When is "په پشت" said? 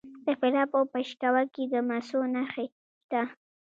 0.71-1.13